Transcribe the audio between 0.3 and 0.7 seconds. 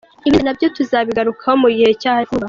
na byo